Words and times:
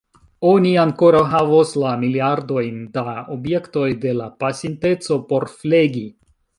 Oni 0.51 0.69
ankoraŭ 0.83 1.19
havos 1.33 1.73
la 1.83 1.91
miliardojn 2.05 2.81
da 2.97 3.05
objektoj 3.39 3.87
de 4.07 4.19
la 4.23 4.33
pasinteco 4.45 5.23
por 5.33 5.51
flegi. 5.61 6.07